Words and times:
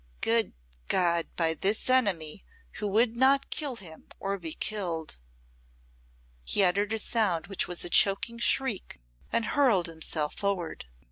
Good 0.21 0.53
God! 0.87 1.27
by 1.35 1.53
this 1.53 1.87
enemy 1.87 2.43
who 2.79 2.87
would 2.87 3.15
not 3.15 3.51
kill 3.51 3.75
him 3.75 4.05
or 4.19 4.39
be 4.39 4.53
killed. 4.55 5.19
He 6.43 6.63
uttered 6.63 6.91
a 6.93 6.97
sound 6.97 7.45
which 7.45 7.67
was 7.67 7.85
a 7.85 7.89
choking 7.91 8.39
shriek 8.39 8.99
and 9.31 9.45
hurled 9.45 9.85
himself 9.85 10.33
forward. 10.35 10.85